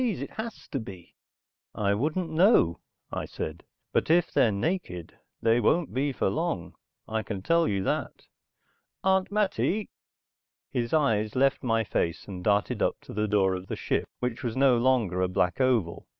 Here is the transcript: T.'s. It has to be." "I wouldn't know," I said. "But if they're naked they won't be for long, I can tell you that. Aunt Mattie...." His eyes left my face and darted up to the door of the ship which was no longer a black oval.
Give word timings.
T.'s. 0.01 0.19
It 0.19 0.31
has 0.31 0.67
to 0.69 0.79
be." 0.79 1.13
"I 1.75 1.93
wouldn't 1.93 2.31
know," 2.31 2.79
I 3.11 3.25
said. 3.25 3.63
"But 3.93 4.09
if 4.09 4.31
they're 4.31 4.51
naked 4.51 5.13
they 5.43 5.59
won't 5.59 5.93
be 5.93 6.11
for 6.11 6.27
long, 6.27 6.73
I 7.07 7.21
can 7.21 7.43
tell 7.43 7.67
you 7.67 7.83
that. 7.83 8.25
Aunt 9.03 9.31
Mattie...." 9.31 9.91
His 10.71 10.91
eyes 10.91 11.35
left 11.35 11.61
my 11.61 11.83
face 11.83 12.27
and 12.27 12.43
darted 12.43 12.81
up 12.81 12.97
to 13.01 13.13
the 13.13 13.27
door 13.27 13.53
of 13.53 13.67
the 13.67 13.75
ship 13.75 14.09
which 14.17 14.41
was 14.43 14.57
no 14.57 14.75
longer 14.75 15.21
a 15.21 15.27
black 15.27 15.61
oval. 15.61 16.07